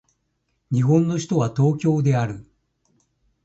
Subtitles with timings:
[0.71, 2.43] 日本の首都は東京である